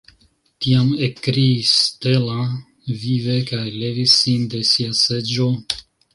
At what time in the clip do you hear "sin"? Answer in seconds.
4.23-4.51